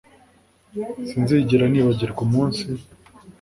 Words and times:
sinzigera 1.09 1.65
nibagirwa 1.69 2.19
umunsi 2.27 2.63